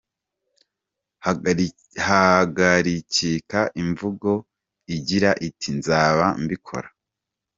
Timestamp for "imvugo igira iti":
3.81-5.69